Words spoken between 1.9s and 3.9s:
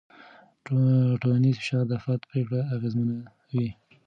فرد پرېکړې اغېزمنوي.